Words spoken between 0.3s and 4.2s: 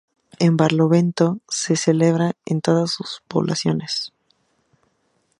En Barlovento se celebra en todas sus poblaciones.